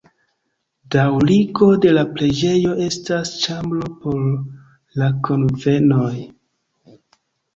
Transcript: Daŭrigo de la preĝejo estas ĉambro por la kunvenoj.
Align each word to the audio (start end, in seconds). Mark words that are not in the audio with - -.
Daŭrigo 0.93 1.65
de 1.83 1.89
la 1.97 2.05
preĝejo 2.13 2.71
estas 2.85 3.33
ĉambro 3.43 3.91
por 4.05 4.25
la 5.01 5.09
kunvenoj. 5.29 6.11